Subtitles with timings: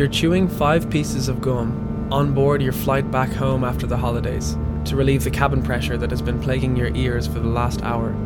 [0.00, 4.56] You're chewing five pieces of gum on board your flight back home after the holidays
[4.86, 8.16] to relieve the cabin pressure that has been plaguing your ears for the last hour.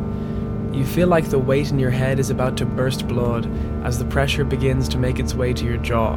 [0.71, 3.45] You feel like the weight in your head is about to burst blood
[3.83, 6.15] as the pressure begins to make its way to your jaw.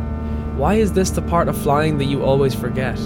[0.55, 2.97] Why is this the part of flying that you always forget?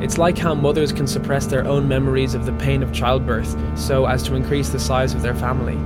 [0.00, 4.06] It's like how mothers can suppress their own memories of the pain of childbirth so
[4.06, 5.76] as to increase the size of their family.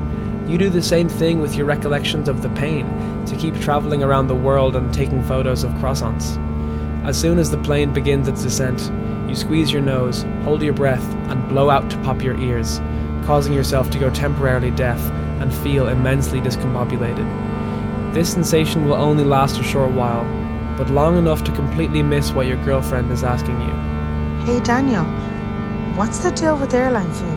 [0.47, 2.87] You do the same thing with your recollections of the pain
[3.27, 6.37] to keep traveling around the world and taking photos of croissants.
[7.05, 8.93] As soon as the plane begins its descent,
[9.29, 12.79] you squeeze your nose, hold your breath, and blow out to pop your ears,
[13.25, 15.01] causing yourself to go temporarily deaf
[15.41, 18.13] and feel immensely discombobulated.
[18.13, 20.25] This sensation will only last a short while,
[20.77, 24.45] but long enough to completely miss what your girlfriend is asking you.
[24.45, 25.05] Hey Daniel,
[25.97, 27.34] what's the deal with airline food?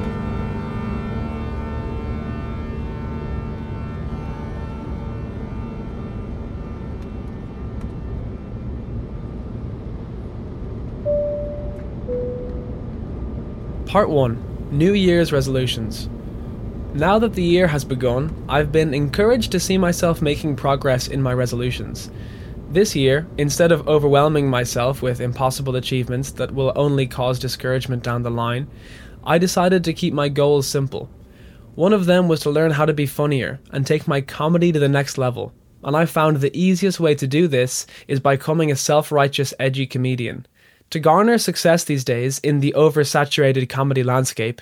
[13.88, 16.09] Part 1 New Year's Resolutions.
[16.93, 21.21] Now that the year has begun, I've been encouraged to see myself making progress in
[21.21, 22.11] my resolutions.
[22.69, 28.23] This year, instead of overwhelming myself with impossible achievements that will only cause discouragement down
[28.23, 28.67] the line,
[29.23, 31.09] I decided to keep my goals simple.
[31.75, 34.79] One of them was to learn how to be funnier and take my comedy to
[34.79, 38.69] the next level, and I found the easiest way to do this is by becoming
[38.69, 40.45] a self righteous, edgy comedian.
[40.91, 44.61] To garner success these days in the oversaturated comedy landscape,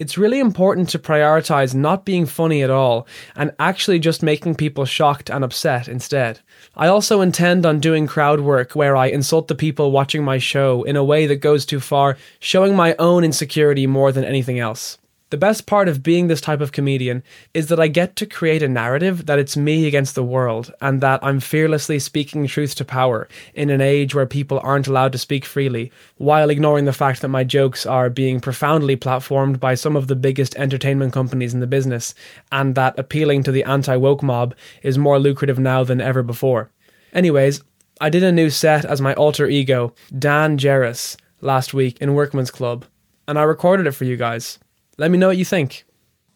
[0.00, 4.84] it's really important to prioritize not being funny at all and actually just making people
[4.84, 6.40] shocked and upset instead.
[6.74, 10.82] I also intend on doing crowd work where I insult the people watching my show
[10.84, 14.96] in a way that goes too far, showing my own insecurity more than anything else.
[15.30, 17.22] The best part of being this type of comedian
[17.54, 21.00] is that I get to create a narrative that it's me against the world and
[21.02, 25.18] that I'm fearlessly speaking truth to power in an age where people aren't allowed to
[25.18, 29.94] speak freely, while ignoring the fact that my jokes are being profoundly platformed by some
[29.94, 32.12] of the biggest entertainment companies in the business
[32.50, 34.52] and that appealing to the anti woke mob
[34.82, 36.72] is more lucrative now than ever before.
[37.12, 37.62] Anyways,
[38.00, 42.50] I did a new set as my alter ego, Dan Jarrus, last week in Workman's
[42.50, 42.84] Club,
[43.28, 44.58] and I recorded it for you guys.
[45.00, 45.86] Let me know what you think.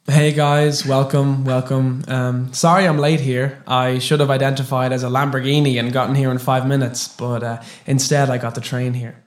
[0.07, 2.03] Hey guys, welcome, welcome.
[2.09, 3.63] Um, sorry I'm late here.
[3.67, 7.63] I should have identified as a Lamborghini and gotten here in five minutes, but uh,
[7.85, 9.23] instead I got the train here.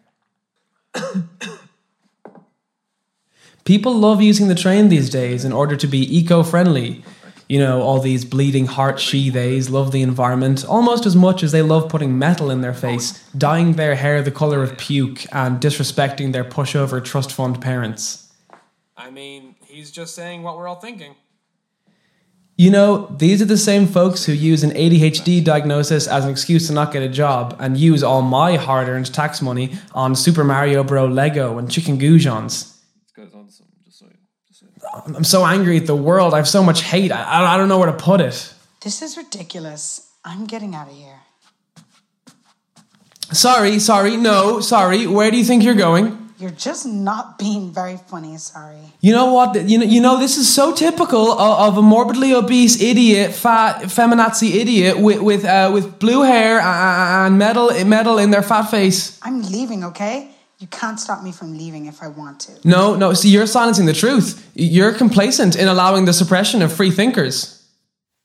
[3.64, 7.04] People love using the train these days in order to be eco friendly.
[7.48, 11.52] You know, all these bleeding heart she theys love the environment almost as much as
[11.52, 15.62] they love putting metal in their face, dyeing their hair the colour of puke, and
[15.62, 18.27] disrespecting their pushover trust fund parents.
[18.98, 21.16] I mean, he's just saying what we're all thinking.
[22.58, 26.66] You know, these are the same folks who use an ADHD diagnosis as an excuse
[26.68, 30.44] to not get a job and use all my hard earned tax money on Super
[30.44, 32.74] Mario Bro Lego and chicken goujons.
[35.06, 36.34] I'm so angry at the world.
[36.34, 37.12] I have so much hate.
[37.12, 38.54] I, I don't know where to put it.
[38.82, 40.12] This is ridiculous.
[40.26, 41.20] I'm getting out of here.
[43.32, 45.06] Sorry, sorry, no, sorry.
[45.06, 46.27] Where do you think you're going?
[46.40, 48.78] You're just not being very funny, sorry.
[49.02, 49.56] You know what?
[49.68, 53.82] You know, you know this is so typical of, of a morbidly obese idiot, fat
[53.84, 59.20] feminazi idiot with with uh, with blue hair and metal metal in their fat face.
[59.24, 60.30] I'm leaving, okay?
[60.60, 62.52] You can't stop me from leaving if I want to.
[62.64, 63.14] No, no.
[63.14, 64.50] See, you're silencing the truth.
[64.54, 67.64] You're complacent in allowing the suppression of free thinkers.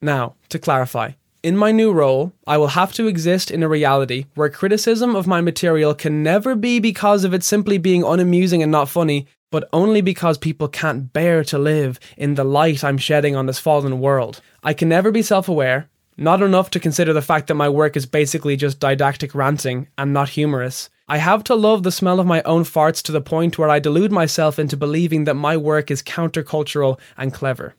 [0.00, 1.12] Now, to clarify,
[1.42, 5.26] in my new role, I will have to exist in a reality where criticism of
[5.26, 9.68] my material can never be because of it simply being unamusing and not funny, but
[9.72, 13.98] only because people can't bear to live in the light I'm shedding on this fallen
[13.98, 14.40] world.
[14.62, 17.96] I can never be self aware, not enough to consider the fact that my work
[17.96, 20.90] is basically just didactic ranting and not humorous.
[21.08, 23.80] I have to love the smell of my own farts to the point where I
[23.80, 27.74] delude myself into believing that my work is countercultural and clever.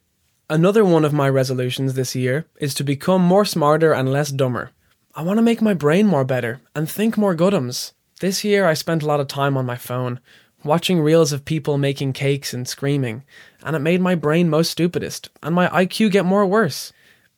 [0.49, 4.71] Another one of my resolutions this year is to become more smarter and less dumber.
[5.15, 7.93] I want to make my brain more better and think more goodums.
[8.19, 10.19] This year I spent a lot of time on my phone,
[10.65, 13.23] watching reels of people making cakes and screaming,
[13.63, 16.91] and it made my brain most stupidest and my IQ get more worse.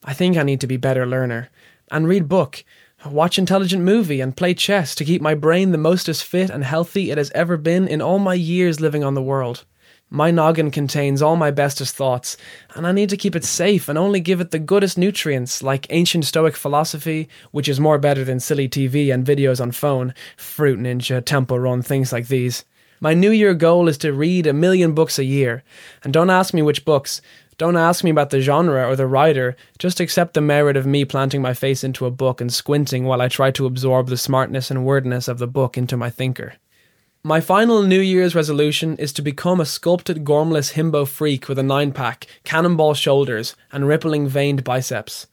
[0.04, 1.50] I think I need to be better learner
[1.92, 2.64] and read book,
[3.06, 6.64] watch intelligent movie and play chess to keep my brain the most as fit and
[6.64, 9.64] healthy it has ever been in all my years living on the world.
[10.12, 12.38] My noggin contains all my bestest thoughts,
[12.76, 15.88] and I need to keep it safe and only give it the goodest nutrients, like
[15.90, 20.80] ancient Stoic philosophy, which is more better than silly TV and videos on phone, Fruit
[20.80, 22.64] Ninja, Temple Run, things like these.
[23.02, 25.64] My New Year goal is to read a million books a year,
[26.04, 27.22] and don't ask me which books,
[27.58, 31.06] Don't ask me about the genre or the writer, just accept the merit of me
[31.06, 34.70] planting my face into a book and squinting while I try to absorb the smartness
[34.70, 36.56] and wordness of the book into my thinker.
[37.26, 41.64] My final New Year's resolution is to become a sculpted gormless himbo freak with a
[41.64, 45.26] nine pack, cannonball shoulders, and rippling veined biceps.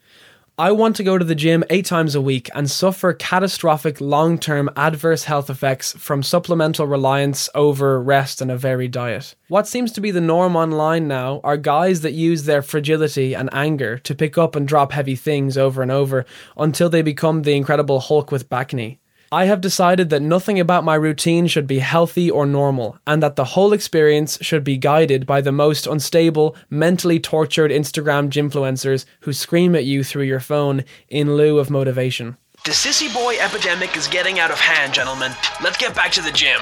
[0.56, 4.38] I want to go to the gym eight times a week and suffer catastrophic long
[4.38, 9.34] term adverse health effects from supplemental reliance over rest and a varied diet.
[9.48, 13.50] What seems to be the norm online now are guys that use their fragility and
[13.52, 16.24] anger to pick up and drop heavy things over and over
[16.56, 18.96] until they become the incredible Hulk with bacne.
[19.32, 23.36] I have decided that nothing about my routine should be healthy or normal, and that
[23.36, 29.32] the whole experience should be guided by the most unstable, mentally tortured Instagram gymfluencers who
[29.32, 32.36] scream at you through your phone in lieu of motivation.
[32.66, 35.32] The sissy boy epidemic is getting out of hand, gentlemen.
[35.64, 36.60] Let's get back to the gym.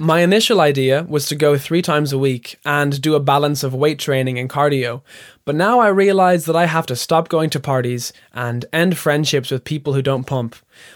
[0.00, 3.74] My initial idea was to go three times a week and do a balance of
[3.74, 5.02] weight training and cardio,
[5.44, 9.50] but now I realize that I have to stop going to parties and end friendships
[9.50, 10.54] with people who don't pump.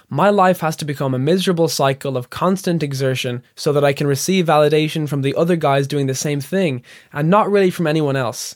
[0.09, 4.07] My life has to become a miserable cycle of constant exertion so that I can
[4.07, 8.15] receive validation from the other guys doing the same thing and not really from anyone
[8.15, 8.55] else.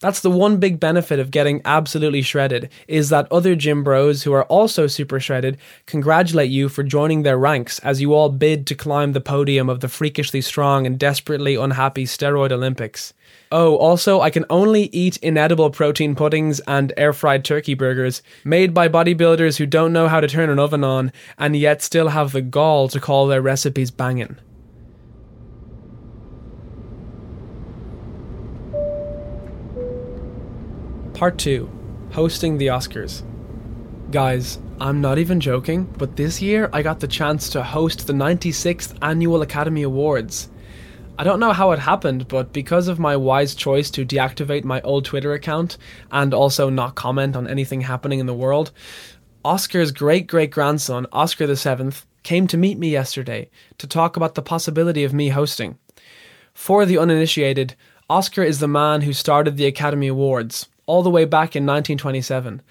[0.00, 4.32] That's the one big benefit of getting absolutely shredded is that other gym bros who
[4.34, 5.56] are also super shredded
[5.86, 9.80] congratulate you for joining their ranks as you all bid to climb the podium of
[9.80, 13.14] the freakishly strong and desperately unhappy steroid Olympics.
[13.50, 18.74] Oh, also, I can only eat inedible protein puddings and air fried turkey burgers made
[18.74, 22.32] by bodybuilders who don't know how to turn an oven on and yet still have
[22.32, 24.38] the gall to call their recipes bangin'.
[31.16, 33.22] Part 2 Hosting the Oscars.
[34.10, 38.12] Guys, I'm not even joking, but this year I got the chance to host the
[38.12, 40.50] 96th Annual Academy Awards.
[41.18, 44.82] I don't know how it happened, but because of my wise choice to deactivate my
[44.82, 45.78] old Twitter account
[46.10, 48.70] and also not comment on anything happening in the world,
[49.42, 51.92] Oscar's great great grandson, Oscar VII,
[52.24, 53.48] came to meet me yesterday
[53.78, 55.78] to talk about the possibility of me hosting.
[56.52, 57.74] For the uninitiated,
[58.10, 62.62] Oscar is the man who started the Academy Awards, all the way back in 1927.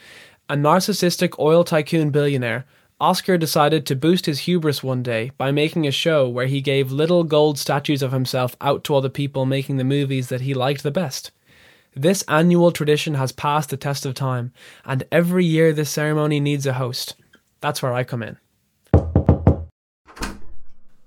[0.50, 2.66] A narcissistic oil tycoon billionaire,
[3.00, 6.92] Oscar decided to boost his hubris one day by making a show where he gave
[6.92, 10.54] little gold statues of himself out to all the people making the movies that he
[10.54, 11.32] liked the best.
[11.94, 14.54] This annual tradition has passed the test of time,
[14.86, 17.16] and every year this ceremony needs a host.
[17.60, 18.38] That's where I come in.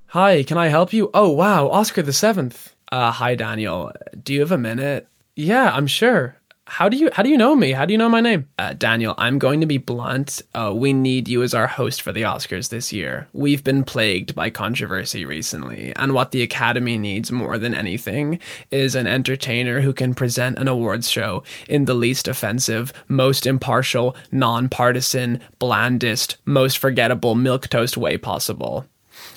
[0.08, 1.11] Hi, can I help you?
[1.14, 2.75] Oh, wow, Oscar the Seventh.
[2.90, 3.93] Uh, hi, Daniel.
[4.22, 5.06] Do you have a minute?
[5.37, 6.38] Yeah, I'm sure
[6.69, 7.73] how do you how do you know me?
[7.73, 8.47] How do you know my name?
[8.59, 10.43] Uh, Daniel, I'm going to be blunt.
[10.55, 13.26] Uh, we need you as our host for the Oscars this year.
[13.32, 18.38] We've been plagued by controversy recently, and what the Academy needs more than anything
[18.70, 24.14] is an entertainer who can present an awards show in the least offensive, most impartial,
[24.31, 28.87] nonpartisan, blandest, most forgettable milquetoast way possible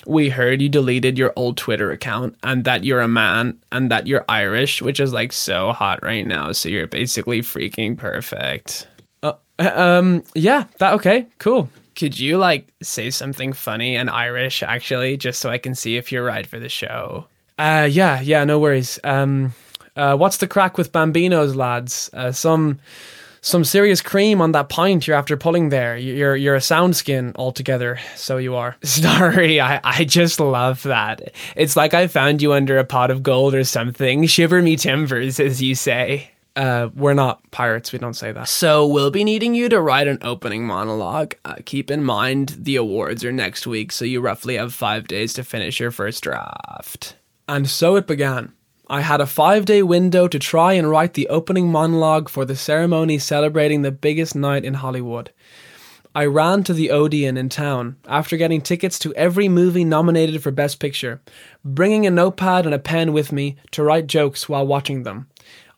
[0.06, 4.06] we heard you deleted your old Twitter account and that you're a man and that
[4.06, 6.52] you're Irish, which is like so hot right now.
[6.52, 8.86] So you're basically freaking perfect.
[9.22, 11.68] Uh, um, yeah, that okay, cool.
[11.94, 16.10] Could you like say something funny and Irish actually, just so I can see if
[16.10, 17.26] you're right for the show?
[17.58, 18.98] Uh, yeah, yeah, no worries.
[19.04, 19.54] Um,
[19.94, 22.10] uh, what's the crack with Bambinos, lads?
[22.12, 22.78] Uh, some
[23.42, 25.96] some serious cream on that pint you're after pulling there.
[25.96, 28.76] You're you're a sound skin altogether, so you are.
[28.82, 31.34] Sorry, I, I just love that.
[31.56, 34.26] It's like I found you under a pot of gold or something.
[34.26, 36.30] Shiver me timbers, as you say.
[36.54, 37.92] Uh, we're not pirates.
[37.92, 38.46] We don't say that.
[38.46, 41.34] So we'll be needing you to write an opening monologue.
[41.44, 45.32] Uh, keep in mind the awards are next week, so you roughly have five days
[45.34, 47.16] to finish your first draft.
[47.48, 48.52] And so it began.
[48.92, 52.54] I had a five day window to try and write the opening monologue for the
[52.54, 55.30] ceremony celebrating the biggest night in Hollywood.
[56.14, 60.50] I ran to the Odeon in town after getting tickets to every movie nominated for
[60.50, 61.22] Best Picture,
[61.64, 65.26] bringing a notepad and a pen with me to write jokes while watching them.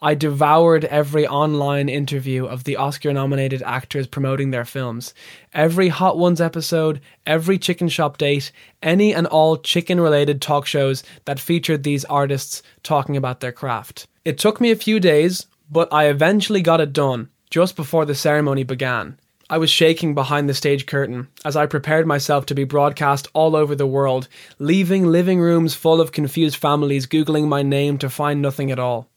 [0.02, 5.14] I devoured every online interview of the Oscar nominated actors promoting their films,
[5.52, 11.02] every Hot Ones episode, every chicken shop date, any and all chicken related talk shows
[11.24, 14.06] that featured these artists talking about their craft.
[14.24, 18.14] It took me a few days, but I eventually got it done just before the
[18.14, 19.18] ceremony began.
[19.50, 23.54] I was shaking behind the stage curtain as I prepared myself to be broadcast all
[23.54, 24.26] over the world,
[24.58, 29.08] leaving living rooms full of confused families Googling my name to find nothing at all.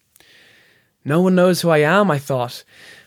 [1.08, 2.66] No one knows who I am, I thought.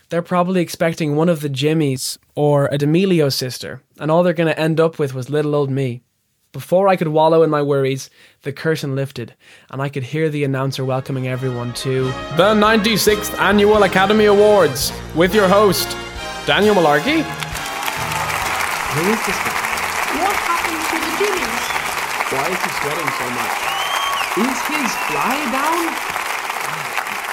[0.09, 4.51] They're probably expecting one of the Jimmys or a D'Amelio sister, and all they're going
[4.51, 6.01] to end up with was little old me.
[6.51, 8.09] Before I could wallow in my worries,
[8.41, 9.35] the curtain lifted,
[9.69, 12.05] and I could hear the announcer welcoming everyone to
[12.37, 15.87] the 96th Annual Academy Awards with your host,
[16.47, 17.21] Daniel Mullarkey.
[18.97, 19.61] Who is this guy?
[20.17, 22.33] What happened to the Jimmys?
[22.33, 24.49] Why is he sweating so much?
[24.49, 26.10] Is his fly down?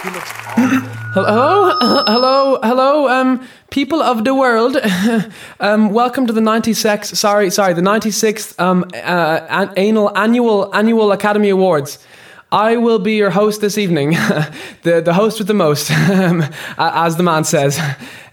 [0.03, 0.79] He looks awful.
[1.13, 1.77] Hello,
[2.07, 4.77] hello, hello, um, people of the world.
[5.61, 11.11] um, welcome to the 96th, sorry, sorry, the 96th um, uh, an- annual, annual, annual
[11.11, 11.99] Academy Awards.
[12.53, 14.11] I will be your host this evening,
[14.83, 16.45] the, the host with the most, um,
[16.79, 17.81] as the man says.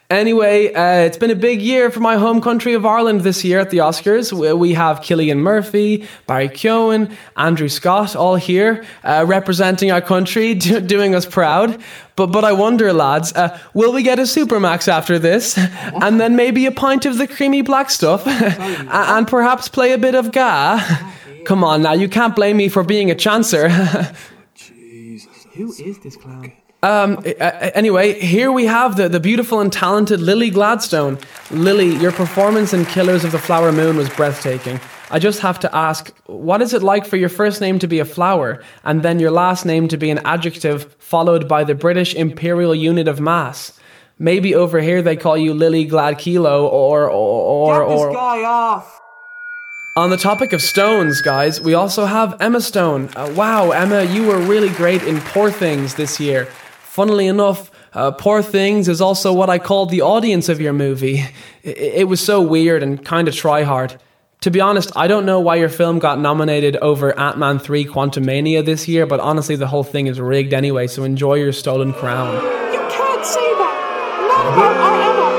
[0.10, 3.60] Anyway, uh, it's been a big year for my home country of Ireland this year
[3.60, 4.32] at the Oscars.
[4.32, 10.80] We- have Cillian Murphy, Barry Keoghan, Andrew Scott, all here uh, representing our country, do-
[10.82, 11.82] doing us proud.
[12.16, 15.58] But but I wonder, lads, uh, will we get a Supermac's after this,
[16.04, 20.14] and then maybe a pint of the creamy black stuff, and perhaps play a bit
[20.14, 20.80] of ga?
[21.46, 23.70] Come on now, you can't blame me for being a chancer.
[25.56, 26.52] Who is this clown?
[26.86, 31.18] Um, anyway, here we have the, the beautiful and talented Lily Gladstone.
[31.50, 34.80] Lily, your performance in Killers of the Flower Moon was breathtaking.
[35.10, 37.98] I just have to ask, what is it like for your first name to be
[37.98, 42.14] a flower and then your last name to be an adjective followed by the British
[42.14, 43.80] imperial unit of mass?
[44.20, 48.44] Maybe over here they call you Lily Glad Kilo or or or, Get or guy
[48.44, 49.02] off.
[49.96, 53.10] on the topic of stones, guys, we also have Emma Stone.
[53.16, 56.48] Uh, wow, Emma, you were really great in Poor Things this year.
[56.96, 61.26] Funnily enough, uh, Poor Things is also what I called the audience of your movie.
[61.62, 64.00] It, it was so weird and kind of try hard.
[64.40, 67.84] To be honest, I don't know why your film got nominated over Ant Man 3
[67.84, 71.92] Quantumania this year, but honestly, the whole thing is rigged anyway, so enjoy your stolen
[71.92, 72.36] crown.
[72.72, 73.76] You can't say that.
[74.32, 75.36] Not about our Emma.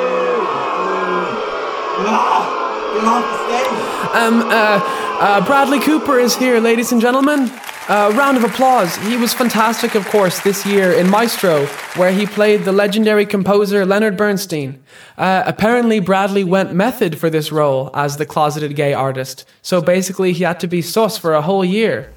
[2.92, 3.72] Get off the stage.
[4.14, 4.80] Um, uh,
[5.22, 7.50] uh, Bradley Cooper is here, ladies and gentlemen.
[7.88, 8.96] Uh, round of applause.
[8.96, 13.86] He was fantastic, of course, this year in Maestro, where he played the legendary composer
[13.86, 14.82] Leonard Bernstein.
[15.16, 20.32] Uh, apparently, Bradley went method for this role as the closeted gay artist, so basically,
[20.32, 22.12] he had to be sus for a whole year.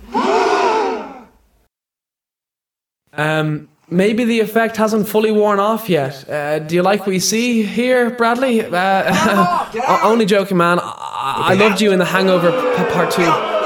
[3.14, 6.28] Um, maybe the effect hasn't fully worn off yet.
[6.28, 8.66] Uh, do you like what you see here, Bradley?
[8.66, 10.80] Uh, only joking, man.
[10.82, 12.52] I, I loved you in The Hangover
[12.92, 13.59] Part 2.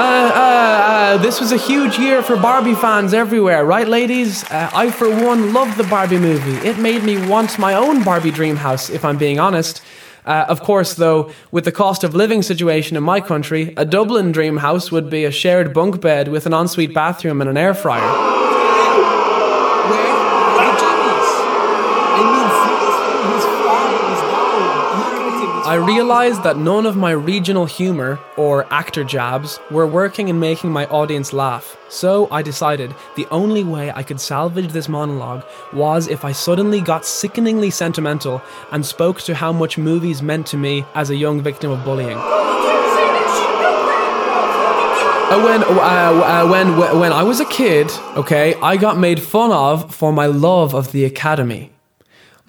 [0.00, 4.44] Uh, uh, uh, this was a huge year for Barbie fans everywhere, right, ladies?
[4.44, 6.66] Uh, I, for one, loved the Barbie movie.
[6.66, 9.82] It made me want my own Barbie dream house, if I'm being honest.
[10.24, 14.32] Uh, of course, though, with the cost of living situation in my country, a Dublin
[14.32, 17.74] dream house would be a shared bunk bed with an ensuite bathroom and an air
[17.74, 18.39] fryer.
[25.70, 30.72] I realized that none of my regional humor or actor jabs were working in making
[30.72, 31.76] my audience laugh.
[31.88, 36.80] So I decided the only way I could salvage this monologue was if I suddenly
[36.80, 41.40] got sickeningly sentimental and spoke to how much movies meant to me as a young
[41.40, 42.18] victim of bullying.
[45.30, 49.52] Uh, when uh, uh, when when I was a kid, okay, I got made fun
[49.52, 51.70] of for my love of the academy.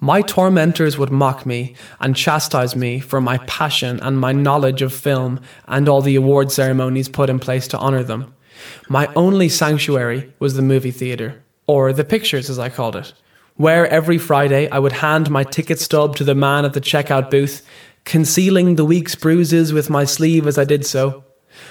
[0.04, 4.92] My tormentors would mock me and chastise me for my passion and my knowledge of
[4.92, 8.34] film and all the award ceremonies put in place to honor them.
[8.88, 13.12] My only sanctuary was the movie theater, or the pictures as I called it,
[13.54, 17.30] where every Friday I would hand my ticket stub to the man at the checkout
[17.30, 17.64] booth,
[18.04, 21.22] concealing the week's bruises with my sleeve as I did so.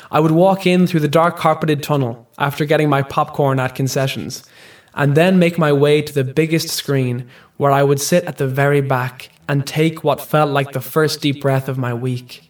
[0.10, 4.46] I would walk in through the dark carpeted tunnel after getting my popcorn at concessions,
[4.94, 8.48] and then make my way to the biggest screen where I would sit at the
[8.48, 12.50] very back and take what felt like the first deep breath of my week.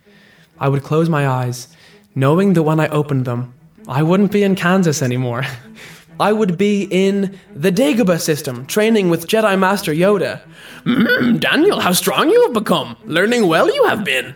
[0.60, 1.68] I would close my eyes,
[2.16, 3.54] knowing that when I opened them,
[3.88, 5.44] I wouldn't be in Kansas anymore.
[6.20, 10.40] I would be in the Dagobah system, training with Jedi Master Yoda.
[10.84, 12.96] Mm, Daniel, how strong you have become!
[13.06, 14.36] Learning well you have been!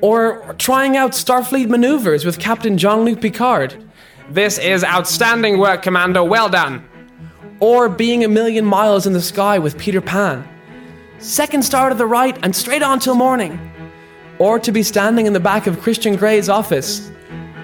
[0.00, 3.76] Or trying out Starfleet maneuvers with Captain Jean Luc Picard.
[4.28, 6.24] This is outstanding work, Commander.
[6.24, 6.89] well done!
[7.60, 10.48] Or being a million miles in the sky with Peter Pan.
[11.18, 13.60] Second star to the right and straight on till morning.
[14.38, 17.10] Or to be standing in the back of Christian Grey's office.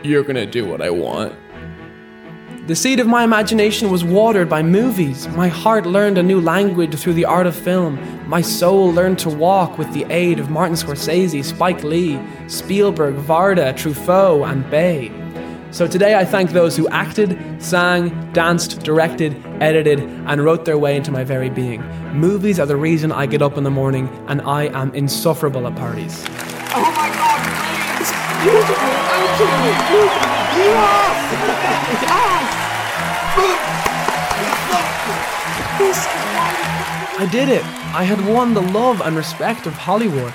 [0.03, 1.35] You're gonna do what I want.
[2.67, 5.29] The seed of my imagination was watered by movies.
[5.29, 7.99] My heart learned a new language through the art of film.
[8.29, 13.73] My soul learned to walk with the aid of Martin Scorsese, Spike Lee, Spielberg, Varda,
[13.73, 15.13] Truffaut, and Bay.
[15.73, 20.97] So today I thank those who acted, sang, danced, directed, edited, and wrote their way
[20.97, 21.83] into my very being.
[22.15, 25.77] Movies are the reason I get up in the morning, and I am insufferable at
[25.77, 26.25] parties.
[26.29, 28.11] Oh my god, please!
[28.43, 29.75] Beautiful, actually!
[30.57, 31.19] Yes!
[32.03, 32.47] Yes!
[35.79, 36.07] This.
[37.19, 37.65] I did it!
[37.95, 40.33] I had won the love and respect of Hollywood.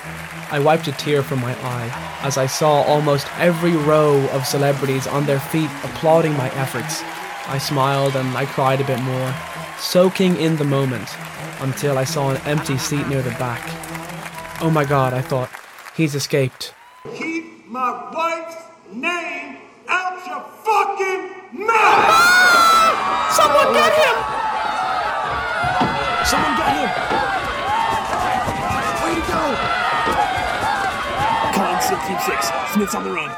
[0.51, 5.07] I wiped a tear from my eye as I saw almost every row of celebrities
[5.07, 7.01] on their feet applauding my efforts.
[7.47, 9.33] I smiled and I cried a bit more,
[9.79, 11.07] soaking in the moment
[11.61, 13.61] until I saw an empty seat near the back.
[14.61, 15.49] Oh my god, I thought,
[15.95, 16.73] he's escaped.
[17.15, 18.57] Keep my wife's
[18.91, 19.55] name
[19.87, 23.31] out your fucking mouth!
[23.31, 24.20] Someone get him!
[31.99, 32.49] Team 6.
[32.73, 33.31] Smith's on the run.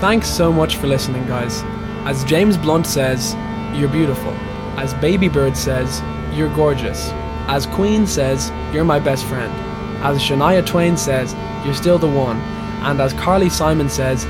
[0.00, 1.62] Thanks so much for listening, guys.
[2.06, 3.34] As James Blunt says,
[3.78, 4.32] you're beautiful.
[4.78, 6.00] As Baby Bird says,
[6.34, 7.10] you're gorgeous.
[7.46, 9.52] As Queen says, you're my best friend.
[10.02, 11.34] As Shania Twain says,
[11.64, 12.38] you're still the one.
[12.82, 14.24] And as Carly Simon says,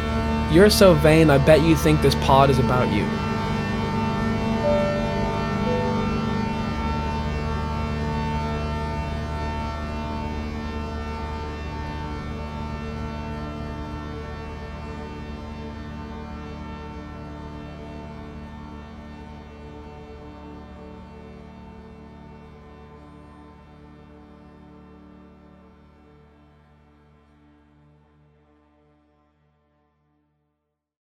[0.50, 3.29] you're so vain, I bet you think this pod is about you.